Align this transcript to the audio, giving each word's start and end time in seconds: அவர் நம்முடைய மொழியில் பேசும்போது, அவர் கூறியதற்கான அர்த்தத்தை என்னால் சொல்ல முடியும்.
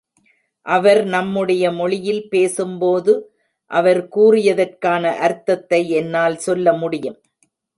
அவர் 0.65 1.01
நம்முடைய 1.05 1.71
மொழியில் 1.71 2.23
பேசும்போது, 2.29 3.13
அவர் 3.71 4.01
கூறியதற்கான 4.15 5.13
அர்த்தத்தை 5.19 5.81
என்னால் 5.91 6.37
சொல்ல 6.37 6.73
முடியும். 6.73 7.19